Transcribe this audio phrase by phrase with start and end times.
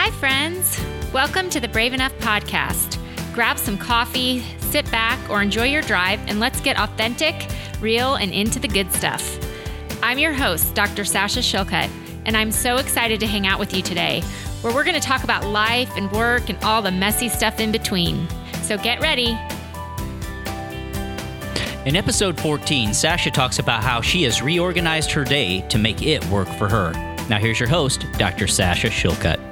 [0.00, 0.80] Hi, friends.
[1.12, 2.96] Welcome to the Brave Enough podcast.
[3.34, 7.48] Grab some coffee, sit back, or enjoy your drive, and let's get authentic,
[7.80, 9.36] real, and into the good stuff.
[10.00, 11.04] I'm your host, Dr.
[11.04, 11.90] Sasha Shillcutt,
[12.26, 14.22] and I'm so excited to hang out with you today,
[14.60, 17.72] where we're going to talk about life and work and all the messy stuff in
[17.72, 18.28] between.
[18.62, 19.36] So get ready.
[21.86, 26.24] In episode 14, Sasha talks about how she has reorganized her day to make it
[26.26, 26.92] work for her.
[27.28, 28.46] Now, here's your host, Dr.
[28.46, 29.47] Sasha Shillcutt.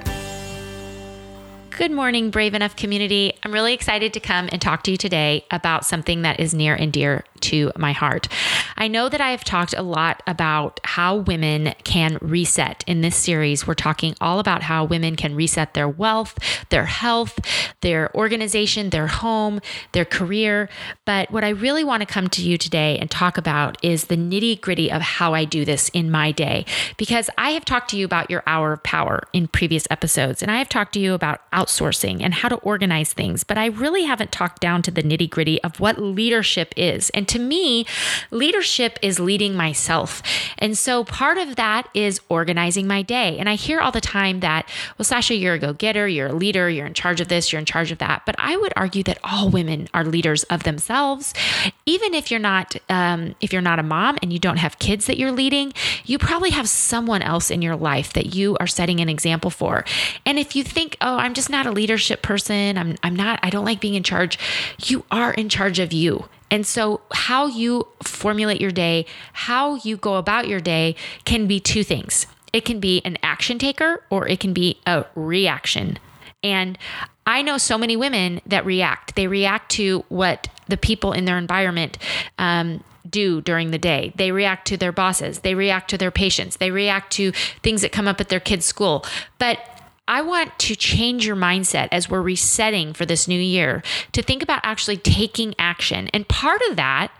[1.77, 3.35] Good morning, Brave Enough community.
[3.43, 6.75] I'm really excited to come and talk to you today about something that is near
[6.75, 8.29] and dear to my heart.
[8.77, 12.85] I know that I have talked a lot about how women can reset.
[12.87, 16.39] In this series, we're talking all about how women can reset their wealth,
[16.71, 17.39] their health,
[17.81, 19.61] their organization, their home,
[19.93, 20.69] their career.
[21.05, 24.17] But what I really want to come to you today and talk about is the
[24.17, 26.65] nitty gritty of how I do this in my day.
[26.97, 30.51] Because I have talked to you about your hour of power in previous episodes, and
[30.51, 33.45] I have talked to you about outsourcing and how to organize things.
[33.45, 37.11] But I really haven't talked down to the nitty gritty of what leadership is.
[37.11, 37.87] And to me,
[38.31, 40.23] leadership is leading myself.
[40.59, 43.39] And so part of that is organizing my day.
[43.39, 46.33] And I hear all the time that, well, Sasha, you're a go getter, you're a
[46.33, 48.23] leader, you're in charge of this, you're in charge of that.
[48.27, 51.35] But I would argue that all women are leaders of themselves.
[51.85, 55.07] Even if you're not, um, if you're not a mom and you don't have kids
[55.07, 55.73] that you're leading,
[56.05, 59.85] you probably have someone else in your life that you are setting an example for.
[60.25, 63.51] And if you think, oh, I'm just not a leadership person, I'm, I'm not, I
[63.51, 64.39] don't like being in charge,
[64.85, 66.29] you are in charge of you.
[66.51, 70.95] And so, how you formulate your day, how you go about your day
[71.25, 72.27] can be two things.
[72.53, 75.99] It can be an action taker or it can be a reaction.
[76.43, 76.79] And
[77.27, 79.17] I know so many women that react.
[79.17, 81.99] They react to what the people in their environment
[82.39, 84.13] um, do during the day.
[84.17, 85.41] They react to their bosses.
[85.41, 86.57] They react to their patients.
[86.57, 87.33] They react to
[87.63, 89.05] things that come up at their kids' school.
[89.39, 89.59] But
[90.09, 93.83] I want to change your mindset as we're resetting for this new year
[94.13, 96.09] to think about actually taking action.
[96.15, 97.11] And part of that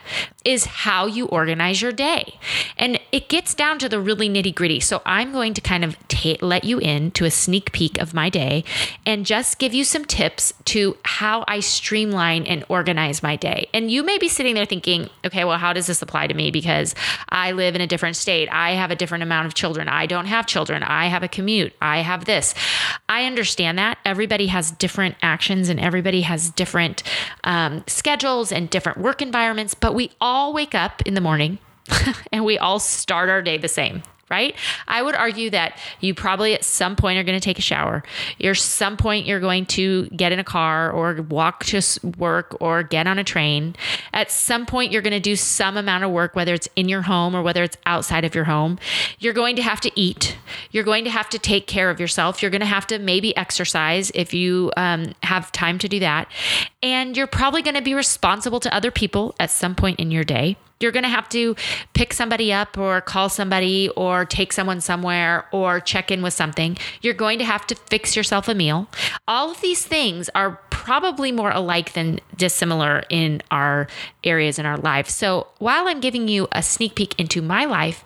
[0.45, 2.39] is how you organize your day.
[2.77, 4.79] And it gets down to the really nitty gritty.
[4.79, 8.15] So I'm going to kind of ta- let you in to a sneak peek of
[8.15, 8.65] my day
[9.05, 13.69] and just give you some tips to how I streamline and organize my day.
[13.75, 16.51] And you may be sitting there thinking, okay, well, how does this apply to me?
[16.51, 16.95] Because
[17.29, 18.49] I live in a different state.
[18.51, 19.89] I have a different amount of children.
[19.89, 20.83] I don't have children.
[20.83, 21.75] I have a commute.
[21.81, 22.55] I have this.
[23.09, 27.03] I understand that everybody has different actions and everybody has different
[27.45, 31.59] um, schedules and different work environments, but we all wake up in the morning
[32.33, 34.55] and we all start our day the same right?
[34.89, 38.03] I would argue that you probably at some point are going to take a shower.
[38.39, 41.83] You're some point you're going to get in a car or walk to
[42.19, 43.77] work or get on a train.
[44.13, 47.03] At some point you're going to do some amount of work whether it's in your
[47.03, 48.79] home or whether it's outside of your home.
[49.19, 50.37] You're going to have to eat.
[50.71, 52.43] You're going to have to take care of yourself.
[52.43, 56.29] You're going to have to maybe exercise if you um, have time to do that.
[56.83, 60.25] And you're probably going to be responsible to other people at some point in your
[60.25, 60.57] day.
[60.81, 61.57] You're going to have to
[61.95, 66.77] pick somebody up or call somebody or take someone somewhere or check in with something.
[67.01, 68.89] You're going to have to fix yourself a meal.
[69.27, 73.89] All of these things are probably more alike than dissimilar in our
[74.23, 75.13] areas in our lives.
[75.13, 78.05] So while I'm giving you a sneak peek into my life,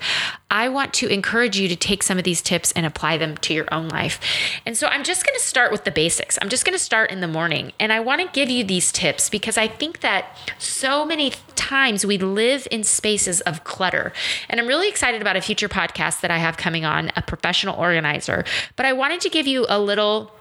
[0.51, 3.55] I want to encourage you to take some of these tips and apply them to
[3.55, 4.21] your own life.
[4.67, 6.39] And so I'm just going to start with the basics.
[6.43, 7.73] I'm just going to start in the morning.
[7.79, 12.05] And I want to give you these tips because I think that so many times
[12.05, 14.13] we live in spaces of clutter.
[14.49, 17.77] And I'm really excited about a future podcast that I have coming on, a professional
[17.77, 18.45] organizer.
[18.75, 20.33] But I wanted to give you a little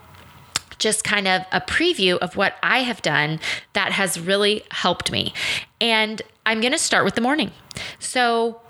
[0.78, 3.38] just kind of a preview of what I have done
[3.74, 5.32] that has really helped me.
[5.80, 7.52] And I'm going to start with the morning.
[8.00, 8.60] So,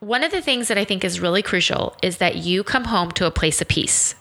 [0.00, 3.10] one of the things that I think is really crucial is that you come home
[3.12, 4.14] to a place of peace.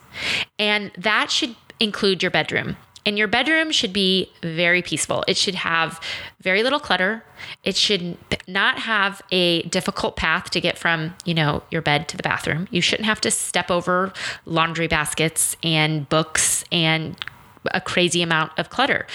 [0.58, 2.78] And that should include your bedroom.
[3.06, 5.24] And your bedroom should be very peaceful.
[5.30, 6.02] It should have
[6.42, 7.24] very little clutter.
[7.64, 8.18] It should
[8.48, 12.68] not have a difficult path to get from, you know, your bed to the bathroom.
[12.70, 14.12] You shouldn't have to step over
[14.46, 17.16] laundry baskets and books and
[17.72, 19.08] a crazy amount of clutter.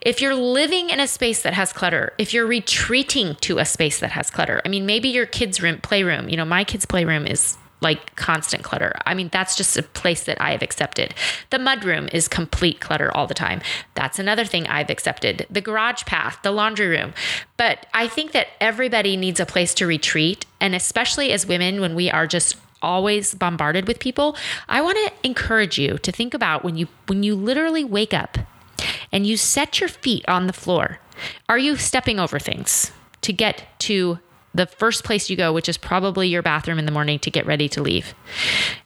[0.00, 4.00] If you're living in a space that has clutter, if you're retreating to a space
[4.00, 7.26] that has clutter, I mean, maybe your kids' room, playroom, you know, my kids' playroom
[7.26, 8.92] is like constant clutter.
[9.06, 11.14] I mean, that's just a place that I have accepted.
[11.50, 13.60] The mudroom is complete clutter all the time.
[13.94, 15.46] That's another thing I've accepted.
[15.48, 17.14] The garage path, the laundry room.
[17.56, 20.44] But I think that everybody needs a place to retreat.
[20.60, 24.36] And especially as women, when we are just always bombarded with people,
[24.68, 28.38] I want to encourage you to think about when you when you literally wake up
[29.12, 30.98] and you set your feet on the floor.
[31.48, 32.92] Are you stepping over things
[33.22, 34.18] to get to
[34.58, 37.46] the first place you go, which is probably your bathroom in the morning to get
[37.46, 38.12] ready to leave.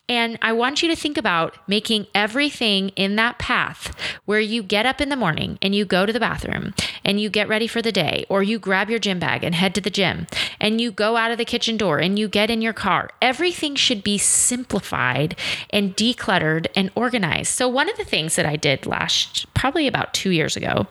[0.07, 3.97] And I want you to think about making everything in that path
[4.27, 6.75] where you get up in the morning and you go to the bathroom
[7.07, 9.75] and you get ready for the day, or you grab your gym bag and head
[9.75, 10.27] to the gym
[10.61, 13.09] and you go out of the kitchen door and you get in your car.
[13.23, 15.35] Everything should be simplified
[15.71, 17.53] and decluttered and organized.
[17.53, 20.87] So, one of the things that I did last, probably about two years ago,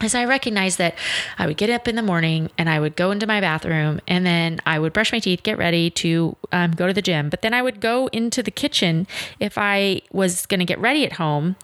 [0.00, 0.94] as I recognized that
[1.38, 4.26] I would get up in the morning and I would go into my bathroom and
[4.26, 7.30] then I would brush my teeth, get ready to um, go to the gym.
[7.30, 9.06] But then I would go into the kitchen
[9.40, 11.56] if I was going to get ready at home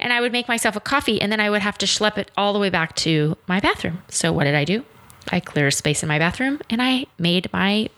[0.00, 2.30] and I would make myself a coffee and then I would have to schlep it
[2.36, 4.02] all the way back to my bathroom.
[4.08, 4.84] So what did I do?
[5.28, 7.88] I cleared a space in my bathroom and I made my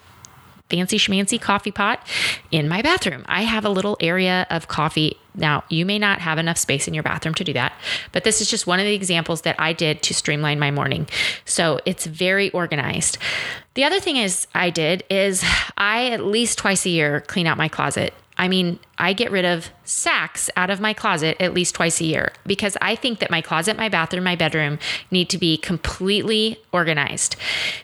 [0.71, 2.07] fancy schmancy coffee pot
[2.51, 3.25] in my bathroom.
[3.29, 5.19] I have a little area of coffee.
[5.35, 7.73] Now, you may not have enough space in your bathroom to do that,
[8.13, 11.09] but this is just one of the examples that I did to streamline my morning.
[11.45, 13.19] So it's very organized.
[13.75, 15.45] The other thing is I did is
[15.77, 18.13] I at least twice a year clean out my closet.
[18.37, 22.05] I mean, I get rid of sacks out of my closet at least twice a
[22.05, 24.79] year because I think that my closet, my bathroom, my bedroom
[25.11, 27.37] need to be completely organized.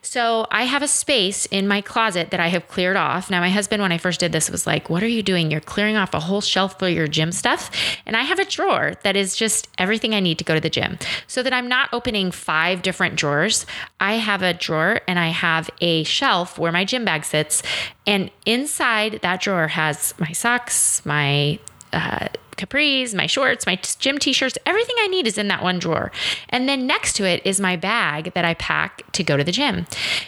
[0.02, 3.30] So I have a space in my closet that I have cleared off.
[3.30, 5.50] Now, my husband, when I first did this, was like, What are you doing?
[5.50, 7.70] You're clearing off a whole shelf for your gym stuff.
[8.04, 10.70] And I have a drawer that is just everything I need to go to the
[10.70, 13.64] gym so that I'm not opening five different drawers.
[13.98, 17.62] I have a drawer and I have a shelf where my gym bag sits.
[18.06, 21.58] And inside that drawer has my socks, my
[21.94, 25.79] uh, capris, my shorts, my gym t shirts, everything I need is in that one
[25.79, 26.11] drawer.
[26.49, 29.52] And then next to it is my bag that I pack to go to the
[29.52, 29.87] gym.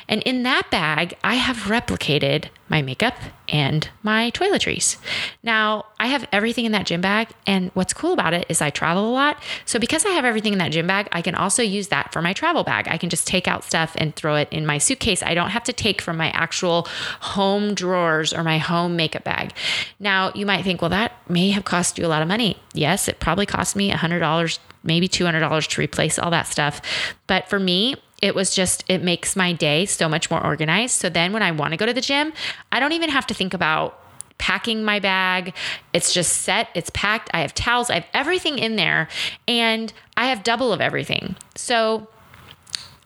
[0.09, 3.15] And in that bag, I have replicated my makeup
[3.49, 4.97] and my toiletries.
[5.43, 7.29] Now, I have everything in that gym bag.
[7.47, 9.41] And what's cool about it is I travel a lot.
[9.65, 12.21] So, because I have everything in that gym bag, I can also use that for
[12.21, 12.89] my travel bag.
[12.89, 15.23] I can just take out stuff and throw it in my suitcase.
[15.23, 16.87] I don't have to take from my actual
[17.21, 19.53] home drawers or my home makeup bag.
[20.01, 22.61] Now, you might think, well, that may have cost you a lot of money.
[22.75, 26.81] Yes, it probably cost me $100, maybe $200 to replace all that stuff.
[27.27, 30.95] But for me, it was just it makes my day so much more organized.
[31.01, 32.33] So then when i want to go to the gym
[32.73, 34.01] i don't even have to think about
[34.39, 35.55] packing my bag.
[35.93, 39.09] It's just set it's packed i have towels i have everything in there
[39.49, 41.37] and i have double of everything.
[41.55, 42.09] So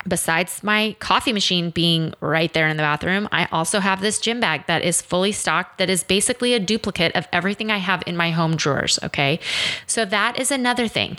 [0.06, 4.40] besides my coffee machine being right there in the bathroom, I also have this gym
[4.40, 8.16] bag that is fully stocked, that is basically a duplicate of everything I have in
[8.16, 8.98] my home drawers.
[9.02, 9.40] Okay.
[9.86, 11.18] So that is another thing.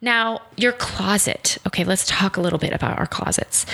[0.00, 1.58] Now, your closet.
[1.66, 1.84] Okay.
[1.84, 3.66] Let's talk a little bit about our closets.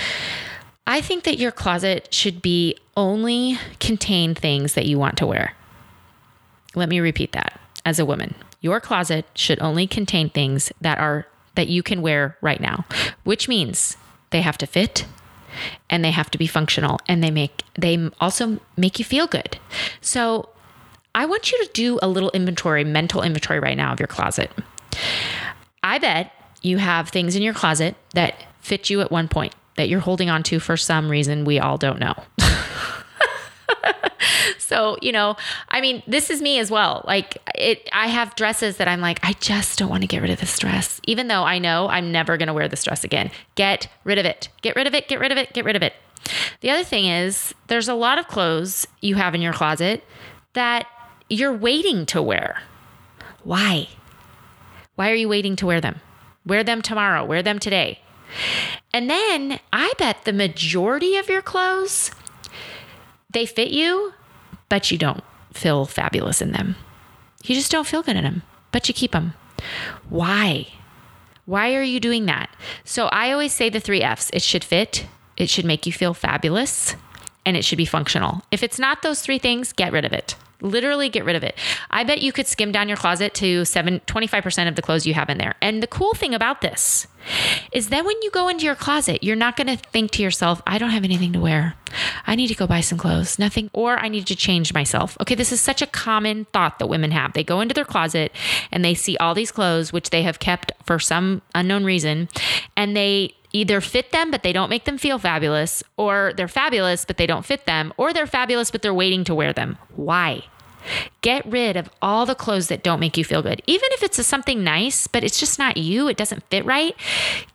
[0.85, 5.53] I think that your closet should be only contain things that you want to wear.
[6.75, 8.35] Let me repeat that as a woman.
[8.61, 12.85] Your closet should only contain things that are that you can wear right now,
[13.23, 13.97] which means
[14.31, 15.05] they have to fit
[15.89, 19.57] and they have to be functional and they make they also make you feel good.
[20.01, 20.49] So
[21.15, 24.51] I want you to do a little inventory, mental inventory right now of your closet.
[25.83, 26.31] I bet
[26.61, 30.29] you have things in your closet that fit you at one point that you're holding
[30.29, 32.13] on to for some reason we all don't know.
[34.57, 35.35] so, you know,
[35.69, 37.03] I mean, this is me as well.
[37.05, 40.31] Like it I have dresses that I'm like, I just don't want to get rid
[40.31, 40.99] of this dress.
[41.05, 43.31] Even though I know I'm never going to wear this dress again.
[43.55, 44.49] Get rid of it.
[44.61, 45.07] Get rid of it.
[45.07, 45.53] Get rid of it.
[45.53, 45.93] Get rid of it.
[46.61, 50.03] The other thing is there's a lot of clothes you have in your closet
[50.53, 50.85] that
[51.29, 52.61] you're waiting to wear.
[53.43, 53.87] Why?
[54.95, 56.01] Why are you waiting to wear them?
[56.45, 58.01] Wear them tomorrow, wear them today.
[58.93, 62.11] And then I bet the majority of your clothes
[63.29, 64.13] they fit you,
[64.69, 66.75] but you don't feel fabulous in them.
[67.43, 69.33] You just don't feel good in them, but you keep them.
[70.09, 70.67] Why?
[71.45, 72.49] Why are you doing that?
[72.83, 75.07] So I always say the three F's it should fit,
[75.37, 76.95] it should make you feel fabulous,
[77.45, 78.43] and it should be functional.
[78.51, 80.35] If it's not those three things, get rid of it.
[80.61, 81.57] Literally get rid of it.
[81.89, 85.13] I bet you could skim down your closet to 7 25% of the clothes you
[85.13, 85.55] have in there.
[85.61, 87.07] And the cool thing about this
[87.71, 90.61] is that when you go into your closet, you're not going to think to yourself,
[90.67, 91.75] I don't have anything to wear.
[92.27, 93.39] I need to go buy some clothes.
[93.39, 95.17] Nothing or I need to change myself.
[95.21, 97.33] Okay, this is such a common thought that women have.
[97.33, 98.33] They go into their closet
[98.71, 102.29] and they see all these clothes which they have kept for some unknown reason
[102.75, 107.05] and they either fit them but they don't make them feel fabulous, or they're fabulous
[107.05, 109.77] but they don't fit them, or they're fabulous but they're waiting to wear them.
[109.95, 110.43] Why?
[111.21, 113.61] Get rid of all the clothes that don't make you feel good.
[113.67, 116.95] Even if it's something nice, but it's just not you, it doesn't fit right,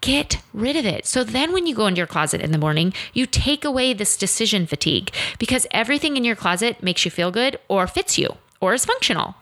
[0.01, 1.07] get rid of it.
[1.07, 4.17] So then when you go into your closet in the morning, you take away this
[4.17, 8.75] decision fatigue because everything in your closet makes you feel good or fits you or
[8.75, 9.35] is functional.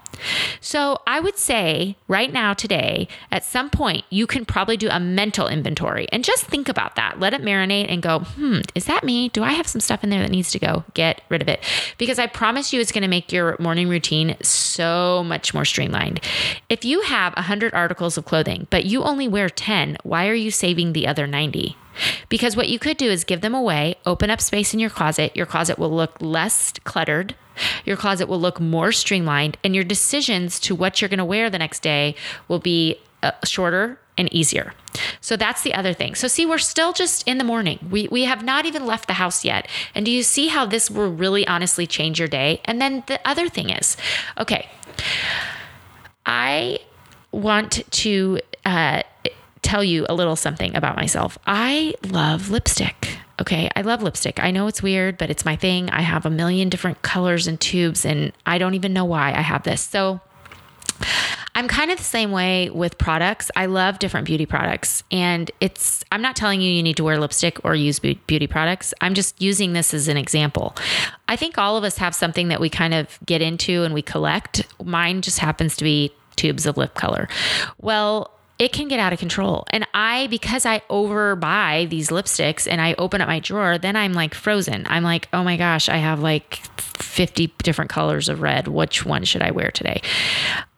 [0.61, 5.01] So I would say right now, today, at some point, you can probably do a
[5.01, 7.19] mental inventory and just think about that.
[7.19, 9.29] Let it marinate and go, hmm, is that me?
[9.31, 10.85] Do I have some stuff in there that needs to go?
[10.95, 11.65] Get rid of it.
[11.99, 16.21] Because I promise you, it's going to make your morning routine so much more streamlined.
[16.69, 20.51] If you have 100 articles of clothing, but you only wear 10, why are you
[20.51, 21.77] saving the other 90?
[22.29, 25.37] Because what you could do is give them away, open up space in your closet.
[25.37, 27.35] Your closet will look less cluttered.
[27.85, 31.51] Your closet will look more streamlined, and your decisions to what you're going to wear
[31.51, 32.15] the next day
[32.49, 34.75] will be uh, shorter and easier.
[35.21, 36.15] So that's the other thing.
[36.15, 37.79] So see, we're still just in the morning.
[37.91, 39.69] We we have not even left the house yet.
[39.95, 42.61] And do you see how this will really honestly change your day?
[42.65, 43.97] And then the other thing is,
[44.39, 44.69] okay,
[46.27, 46.81] I
[47.31, 49.03] want to uh,
[49.63, 51.39] tell you a little something about myself.
[51.47, 53.02] I love lipstick.
[53.43, 54.41] Okay, I love lipstick.
[54.41, 55.91] I know it's weird, but it's my thing.
[55.91, 59.41] I have a million different colors and tubes, and I don't even know why I
[59.41, 59.81] have this.
[59.81, 60.21] So,
[61.57, 63.51] I'm kind of the same way with products.
[63.57, 65.03] I love different beauty products.
[65.11, 68.95] And it's, I'm not telling you you need to wear lipstick or use beauty products.
[69.01, 70.77] I'm just using this as an example.
[71.27, 74.03] I think all of us have something that we kind of get into and we
[74.03, 74.65] collect.
[74.83, 77.29] Mine just happens to be tubes of lip color.
[77.79, 78.31] Well,
[78.63, 79.65] it can get out of control.
[79.71, 84.13] And I, because I overbuy these lipsticks and I open up my drawer, then I'm
[84.13, 84.87] like frozen.
[84.89, 88.69] I'm like, oh my gosh, I have like 50 different colors of red.
[88.69, 90.01] Which one should I wear today?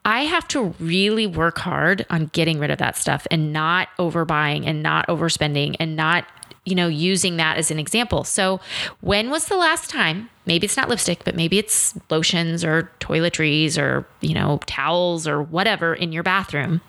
[0.03, 4.65] I have to really work hard on getting rid of that stuff and not overbuying
[4.65, 6.25] and not overspending and not
[6.65, 8.23] you know, using that as an example.
[8.23, 8.59] So,
[9.01, 10.29] when was the last time?
[10.45, 15.41] Maybe it's not lipstick, but maybe it's lotions or toiletries or, you know, towels or
[15.41, 16.81] whatever in your bathroom.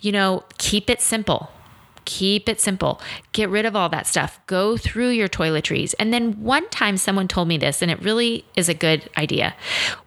[0.00, 1.50] You know, keep it simple.
[2.04, 3.00] Keep it simple.
[3.32, 4.40] Get rid of all that stuff.
[4.46, 5.94] Go through your toiletries.
[5.98, 9.54] And then one time someone told me this, and it really is a good idea.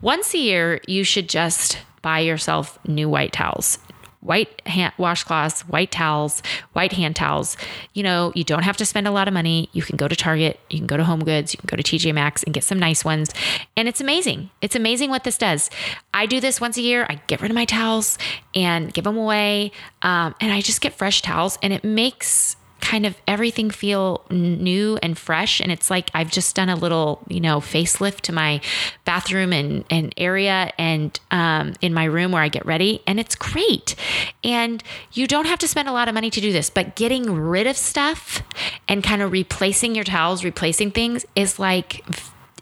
[0.02, 3.80] Once a year, you should just buy yourself new white towels
[4.26, 6.42] white hand washcloths, white towels,
[6.74, 7.56] white hand towels.
[7.94, 9.70] You know, you don't have to spend a lot of money.
[9.72, 11.84] You can go to Target, you can go to Home Goods, you can go to
[11.84, 13.32] TJ Maxx and get some nice ones.
[13.78, 14.50] And it's amazing.
[14.62, 15.70] It's amazing what this does.
[16.14, 17.06] I do this once a year.
[17.08, 18.18] I get rid of my towels
[18.54, 19.72] and give them away.
[20.02, 22.56] Um, and I just get fresh towels and it makes
[22.86, 25.60] kind of everything feel new and fresh.
[25.60, 28.62] And it's like I've just done a little, you know, facelift to my
[29.06, 33.02] bathroom and, and area and um, in my room where I get ready.
[33.08, 33.96] And it's great.
[34.44, 37.34] And you don't have to spend a lot of money to do this, but getting
[37.34, 38.44] rid of stuff
[38.88, 42.06] and kind of replacing your towels, replacing things is like,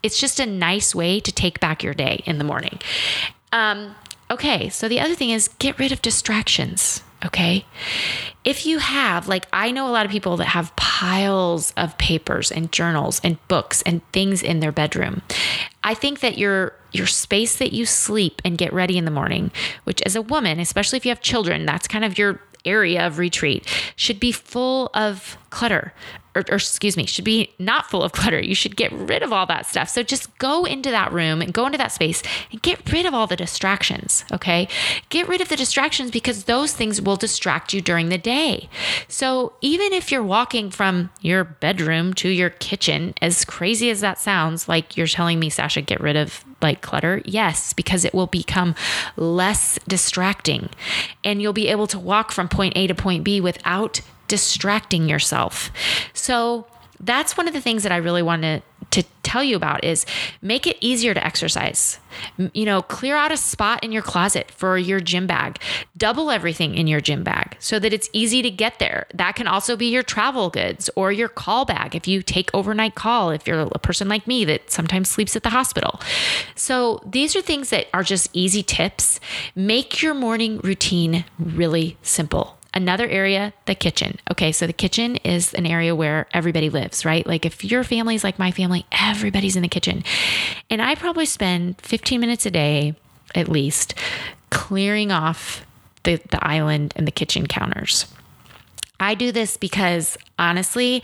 [0.03, 2.79] it's just a nice way to take back your day in the morning.
[3.51, 3.93] Um,
[4.31, 7.03] okay, so the other thing is get rid of distractions.
[7.25, 7.65] Okay.
[8.43, 12.51] If you have, like, I know a lot of people that have piles of papers
[12.51, 15.21] and journals and books and things in their bedroom.
[15.83, 19.51] I think that your your space that you sleep and get ready in the morning,
[19.83, 23.17] which as a woman, especially if you have children, that's kind of your area of
[23.17, 25.93] retreat, should be full of clutter
[26.35, 28.41] or, or, excuse me, should be not full of clutter.
[28.41, 29.89] You should get rid of all that stuff.
[29.89, 33.13] So just go into that room and go into that space and get rid of
[33.13, 34.25] all the distractions.
[34.31, 34.67] Okay.
[35.09, 38.69] Get rid of the distractions because those things will distract you during the day.
[39.07, 44.19] So even if you're walking from your bedroom to your kitchen, as crazy as that
[44.19, 47.21] sounds, like you're telling me, Sasha, get rid of like clutter?
[47.25, 48.73] Yes, because it will become
[49.17, 50.69] less distracting
[51.23, 55.69] and you'll be able to walk from point A to point B without distracting yourself.
[56.13, 56.65] So
[56.99, 58.61] that's one of the things that I really want to,
[58.93, 60.05] to tell you about is
[60.41, 61.99] make it easier to exercise.
[62.53, 65.59] You know, clear out a spot in your closet for your gym bag.
[65.97, 69.07] Double everything in your gym bag so that it's easy to get there.
[69.13, 72.93] That can also be your travel goods or your call bag if you take overnight
[72.93, 75.99] call if you're a person like me that sometimes sleeps at the hospital.
[76.55, 79.19] So, these are things that are just easy tips.
[79.55, 82.57] Make your morning routine really simple.
[82.73, 84.17] Another area, the kitchen.
[84.31, 87.25] Okay, so the kitchen is an area where everybody lives, right?
[87.25, 90.03] Like if your family's like my family, everybody's in the kitchen.
[90.71, 92.95] And I probably spend 15 minutes a day
[93.35, 93.93] at least
[94.49, 95.65] clearing off
[96.01, 98.07] the, the island and the kitchen counters.
[98.99, 101.03] I do this because honestly,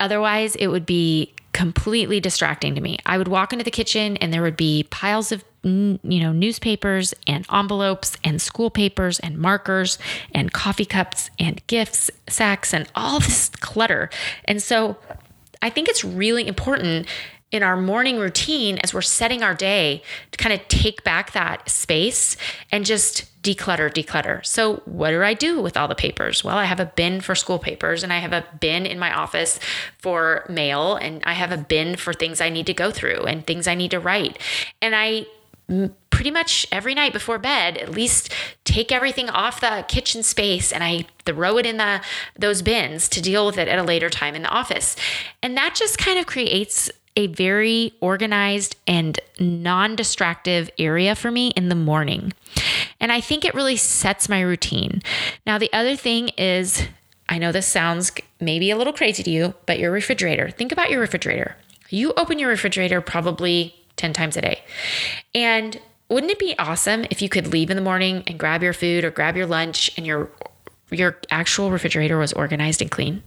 [0.00, 2.98] otherwise it would be completely distracting to me.
[3.06, 7.14] I would walk into the kitchen and there would be piles of you know newspapers
[7.26, 9.96] and envelopes and school papers and markers
[10.34, 14.10] and coffee cups and gifts sacks and all this clutter.
[14.44, 14.98] And so
[15.62, 17.06] I think it's really important
[17.50, 21.70] in our morning routine as we're setting our day to kind of take back that
[21.70, 22.36] space
[22.72, 24.44] and just declutter, declutter.
[24.44, 26.42] So, what do I do with all the papers?
[26.42, 29.14] Well, I have a bin for school papers and I have a bin in my
[29.14, 29.60] office
[29.98, 33.46] for mail and I have a bin for things I need to go through and
[33.46, 34.38] things I need to write.
[34.82, 35.26] And I
[36.10, 38.32] pretty much every night before bed, at least
[38.64, 42.00] take everything off the kitchen space and I throw it in the
[42.38, 44.96] those bins to deal with it at a later time in the office.
[45.42, 51.48] And that just kind of creates a very organized and non distractive area for me
[51.50, 52.32] in the morning.
[53.04, 55.02] And I think it really sets my routine.
[55.46, 56.88] Now, the other thing is,
[57.28, 60.48] I know this sounds maybe a little crazy to you, but your refrigerator.
[60.48, 61.54] Think about your refrigerator.
[61.90, 64.62] You open your refrigerator probably 10 times a day.
[65.34, 68.72] And wouldn't it be awesome if you could leave in the morning and grab your
[68.72, 70.30] food or grab your lunch and your
[70.90, 73.22] your actual refrigerator was organized and clean?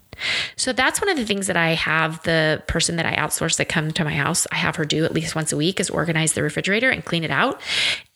[0.56, 3.70] So that's one of the things that I have the person that I outsource that
[3.70, 6.34] come to my house, I have her do at least once a week is organize
[6.34, 7.62] the refrigerator and clean it out.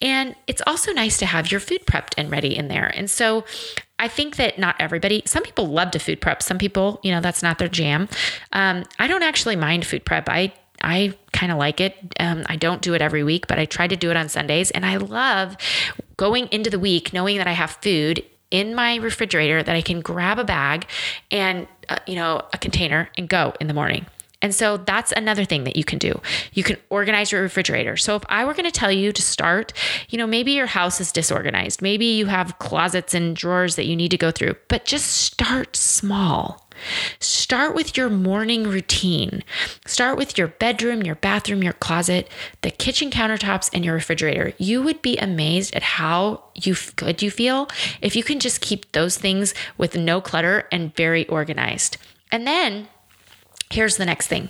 [0.00, 2.92] And it's also nice to have your food prepped and ready in there.
[2.94, 3.44] And so
[3.98, 6.42] I think that not everybody, some people love to food prep.
[6.42, 8.08] Some people, you know, that's not their jam.
[8.52, 10.28] Um, I don't actually mind food prep.
[10.28, 10.52] I
[10.84, 11.96] I kind of like it.
[12.18, 14.70] Um, I don't do it every week, but I try to do it on Sundays.
[14.72, 15.56] And I love
[16.16, 20.00] going into the week knowing that I have food in my refrigerator that I can
[20.00, 20.86] grab a bag
[21.32, 24.06] and, uh, you know, a container and go in the morning.
[24.42, 26.20] And so that's another thing that you can do.
[26.52, 27.96] You can organize your refrigerator.
[27.96, 29.72] So if I were going to tell you to start,
[30.10, 31.80] you know, maybe your house is disorganized.
[31.80, 35.76] Maybe you have closets and drawers that you need to go through, but just start
[35.76, 36.61] small.
[37.20, 39.44] Start with your morning routine.
[39.86, 42.28] Start with your bedroom, your bathroom, your closet,
[42.62, 44.52] the kitchen countertops, and your refrigerator.
[44.58, 47.68] You would be amazed at how you good you feel
[48.00, 51.96] if you can just keep those things with no clutter and very organized.
[52.30, 52.88] And then
[53.70, 54.48] here's the next thing.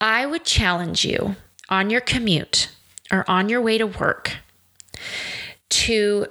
[0.00, 1.36] I would challenge you
[1.68, 2.70] on your commute
[3.10, 4.36] or on your way to work
[5.70, 6.26] to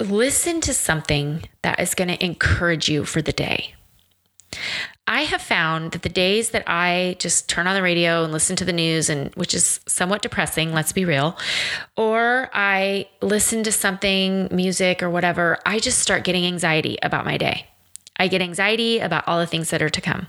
[0.00, 3.74] listen to something that is going to encourage you for the day.
[5.06, 8.56] I have found that the days that I just turn on the radio and listen
[8.56, 11.38] to the news and which is somewhat depressing, let's be real,
[11.96, 17.38] or I listen to something, music or whatever, I just start getting anxiety about my
[17.38, 17.66] day.
[18.16, 20.26] I get anxiety about all the things that are to come.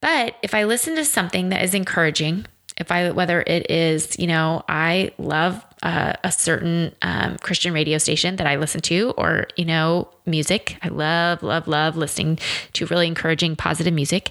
[0.00, 2.46] But if I listen to something that is encouraging,
[2.76, 7.98] if I whether it is, you know, I love uh, a certain um, Christian radio
[7.98, 10.76] station that I listen to, or you know, music.
[10.82, 12.38] I love, love, love listening
[12.74, 14.30] to really encouraging, positive music.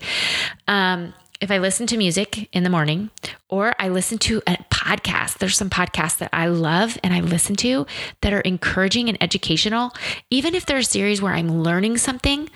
[0.67, 3.11] Um, if I listen to music in the morning,
[3.47, 7.55] or I listen to a podcast, there's some podcasts that I love and I listen
[7.57, 7.87] to
[8.21, 9.91] that are encouraging and educational.
[10.29, 12.49] Even if they're a series where I'm learning something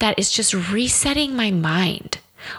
[0.00, 2.18] that is just resetting my mind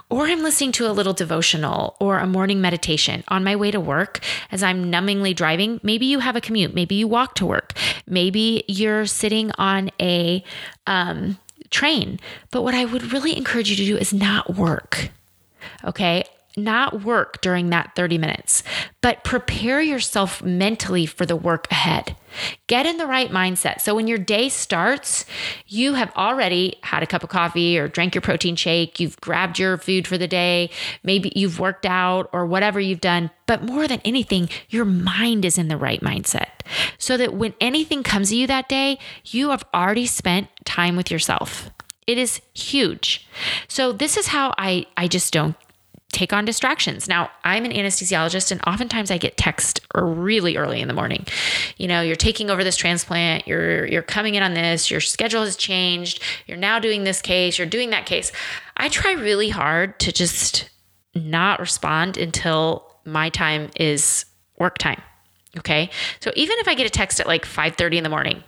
[0.10, 3.80] or I'm listening to a little devotional or a morning meditation on my way to
[3.80, 4.20] work
[4.52, 5.80] as I'm numbingly driving.
[5.84, 6.74] Maybe you have a commute.
[6.74, 7.74] Maybe you walk to work.
[8.08, 10.44] Maybe you're sitting on a
[10.88, 11.38] um,
[11.70, 12.20] train.
[12.52, 15.10] But what I would really encourage you to do is not work.
[15.84, 16.24] Okay
[16.58, 18.64] not work during that 30 minutes,
[19.02, 22.16] but prepare yourself mentally for the work ahead.
[22.68, 23.82] Get in the right mindset.
[23.82, 25.26] So when your day starts,
[25.68, 29.60] you have already had a cup of coffee or drank your protein shake, you've grabbed
[29.60, 30.70] your food for the day,
[31.04, 33.32] maybe you've worked out or whatever you've done.
[33.48, 36.48] But more than anything, your mind is in the right mindset
[36.98, 41.12] so that when anything comes to you that day, you have already spent time with
[41.12, 41.70] yourself.
[42.08, 43.28] It is huge.
[43.68, 45.56] So this is how I I just don't
[46.16, 47.10] take on distractions.
[47.10, 51.28] Now, I'm an anesthesiologist and oftentimes I get text really early in the morning.
[51.78, 55.44] You know, you're taking over this transplant, you're you're coming in on this, your schedule
[55.44, 58.32] has changed, you're now doing this case, you're doing that case.
[58.78, 60.70] I try really hard to just
[61.14, 64.26] not respond until my time is
[64.58, 65.02] work time.
[65.58, 65.90] Okay?
[66.22, 68.42] So even if I get a text at like 5:30 in the morning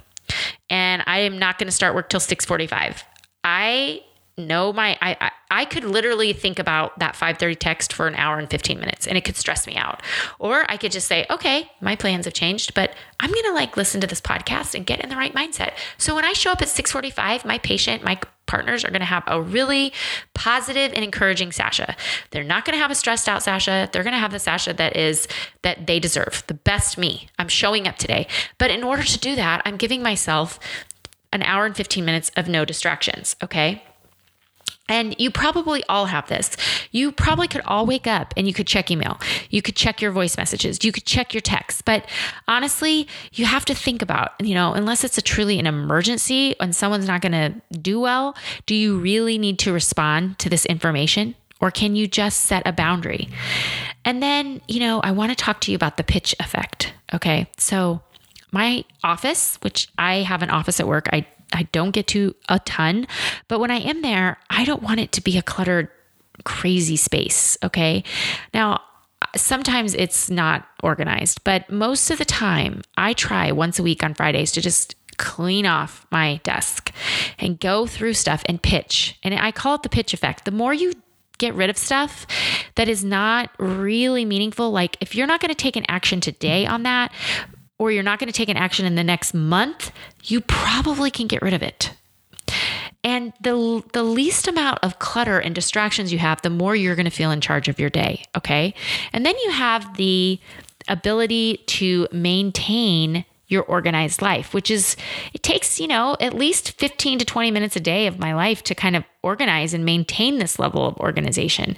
[0.70, 3.04] and I am not going to start work till 6:45,
[3.44, 4.02] I
[4.38, 8.38] know my I, I, I could literally think about that 5:30 text for an hour
[8.38, 10.02] and 15 minutes and it could stress me out.
[10.40, 13.76] Or I could just say, "Okay, my plans have changed, but I'm going to like
[13.76, 16.62] listen to this podcast and get in the right mindset." So when I show up
[16.62, 19.92] at 6:45, my patient, my partners are going to have a really
[20.34, 21.96] positive and encouraging Sasha.
[22.32, 23.90] They're not going to have a stressed out Sasha.
[23.92, 25.28] They're going to have the Sasha that is
[25.64, 27.28] that they deserve, the best me.
[27.38, 28.28] I'm showing up today.
[28.58, 30.60] But in order to do that, I'm giving myself
[31.34, 33.84] an hour and 15 minutes of no distractions, okay?
[34.90, 36.56] And you probably all have this.
[36.92, 39.20] You probably could all wake up and you could check email.
[39.50, 40.84] You could check your voice messages.
[40.84, 41.84] You could check your text.
[41.84, 42.06] But
[42.48, 46.76] honestly, you have to think about, you know, unless it's a truly an emergency and
[46.76, 51.36] someone's not going to do well, do you really need to respond to this information?
[51.60, 53.30] Or can you just set a boundary?
[54.06, 56.94] And then, you know, I want to talk to you about the pitch effect.
[57.14, 57.48] Okay.
[57.58, 58.02] So,
[58.52, 62.60] my office, which I have an office at work, I I don't get to a
[62.60, 63.08] ton,
[63.48, 65.90] but when I am there, I don't want it to be a cluttered,
[66.44, 67.58] crazy space.
[67.64, 68.04] Okay.
[68.54, 68.82] Now,
[69.36, 74.14] sometimes it's not organized, but most of the time I try once a week on
[74.14, 76.94] Fridays to just clean off my desk
[77.40, 79.18] and go through stuff and pitch.
[79.24, 80.46] And I call it the pitch effect.
[80.46, 80.94] The more you
[81.40, 82.28] get rid of stuff
[82.76, 86.66] that is not really meaningful, like if you're not going to take an action today
[86.68, 87.12] on that,
[87.80, 89.92] or you're not going to take an action in the next month,
[90.24, 91.92] you probably can get rid of it.
[93.04, 97.06] And the the least amount of clutter and distractions you have, the more you're going
[97.06, 98.74] to feel in charge of your day, okay?
[99.14, 100.40] And then you have the
[100.88, 104.98] ability to maintain your organized life, which is,
[105.34, 108.62] it takes, you know, at least 15 to 20 minutes a day of my life
[108.64, 111.76] to kind of organize and maintain this level of organization.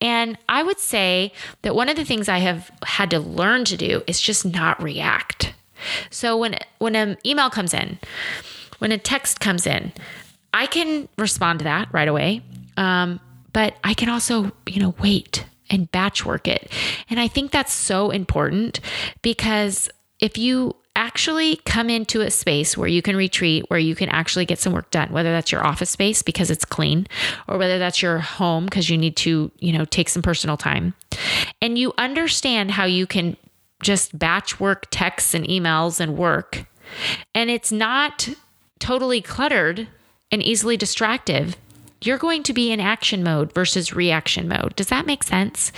[0.00, 3.76] And I would say that one of the things I have had to learn to
[3.76, 5.54] do is just not react.
[6.10, 7.98] So when when an email comes in,
[8.78, 9.92] when a text comes in,
[10.52, 12.42] I can respond to that right away.
[12.76, 13.20] Um,
[13.52, 16.72] but I can also, you know, wait and batch work it.
[17.10, 18.80] And I think that's so important
[19.22, 19.88] because
[20.20, 24.44] if you actually come into a space where you can retreat, where you can actually
[24.44, 27.06] get some work done, whether that's your office space because it's clean,
[27.46, 30.92] or whether that's your home because you need to, you know, take some personal time,
[31.62, 33.36] and you understand how you can
[33.80, 36.66] just batch work texts and emails and work,
[37.32, 38.28] and it's not
[38.80, 39.86] totally cluttered
[40.32, 41.56] and easily distractive,
[42.02, 44.74] you're going to be in action mode versus reaction mode.
[44.76, 45.72] Does that make sense?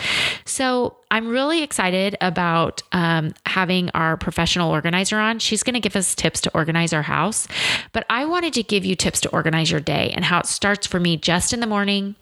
[0.44, 5.40] So, I'm really excited about um, having our professional organizer on.
[5.40, 7.48] She's going to give us tips to organize our house,
[7.92, 10.86] but I wanted to give you tips to organize your day and how it starts
[10.86, 12.14] for me just in the morning.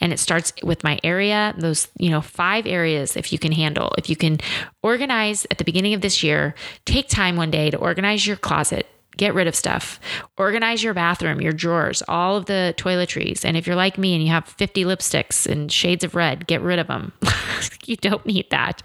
[0.00, 3.92] And it starts with my area, those, you know, five areas if you can handle.
[3.98, 4.38] If you can
[4.82, 6.54] organize at the beginning of this year,
[6.84, 9.98] take time one day to organize your closet, get rid of stuff.
[10.36, 13.44] Organize your bathroom, your drawers, all of the toiletries.
[13.44, 16.60] And if you're like me and you have 50 lipsticks and shades of red, get
[16.60, 17.12] rid of them.
[17.84, 18.82] you don't need that.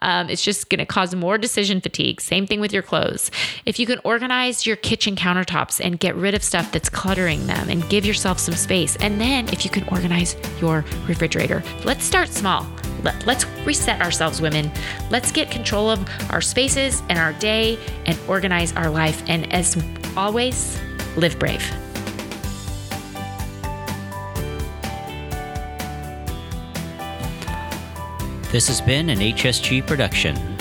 [0.00, 2.20] Um, it's just going to cause more decision fatigue.
[2.20, 3.30] Same thing with your clothes.
[3.66, 7.68] If you can organize your kitchen countertops and get rid of stuff that's cluttering them
[7.68, 8.96] and give yourself some space.
[8.96, 12.66] And then if you can organize your refrigerator, let's start small.
[13.02, 14.70] Let, us reset ourselves, women.
[15.10, 19.22] Let's get control of our spaces and our day and organize our life.
[19.28, 19.82] And as
[20.16, 20.80] always,
[21.16, 21.62] live brave.
[28.52, 30.51] This has been an HSG production.